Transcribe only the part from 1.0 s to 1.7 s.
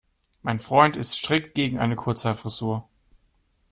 strikt